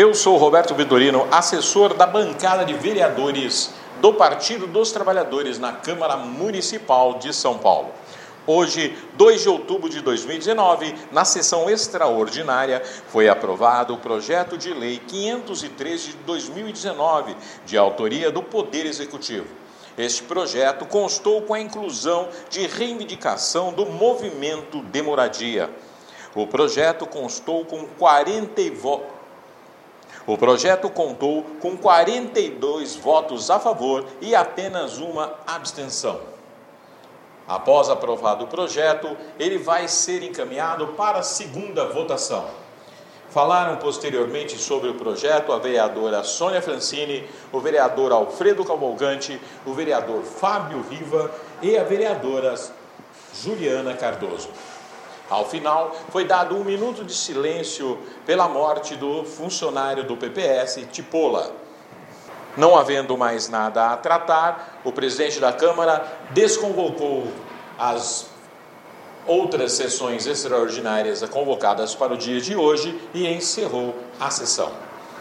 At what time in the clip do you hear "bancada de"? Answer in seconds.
2.06-2.72